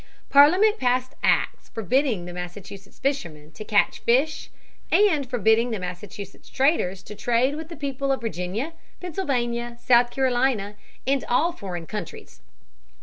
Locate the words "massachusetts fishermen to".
2.33-3.63